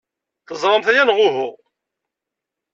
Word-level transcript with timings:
Teẓramt 0.47 0.87
aya, 0.91 1.03
neɣ 1.03 1.17
uhu? 1.27 1.47